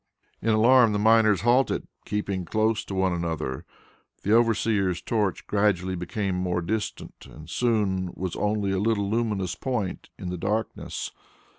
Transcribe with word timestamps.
In 0.41 0.49
alarm, 0.49 0.93
the 0.93 0.97
miners 0.97 1.41
halted, 1.41 1.87
keeping 2.05 2.43
close 2.43 2.83
one 2.89 3.11
to 3.11 3.17
another. 3.17 3.65
The 4.23 4.33
overseer's 4.33 4.99
torch 4.99 5.45
gradually 5.45 5.93
became 5.93 6.33
more 6.33 6.63
distant 6.63 7.27
and 7.29 7.47
soon 7.47 8.11
was 8.15 8.35
only 8.35 8.71
a 8.71 8.79
little 8.79 9.07
luminous 9.11 9.53
point 9.53 10.09
in 10.17 10.29
the 10.31 10.39
darkness. 10.39 11.11